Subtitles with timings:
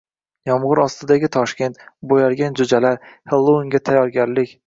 [0.51, 1.77] Yomg‘ir ostidagi Toshkent,
[2.13, 2.99] bo‘yalgan jo‘jalar,
[3.35, 4.59] Xellouinga tayyorgarlik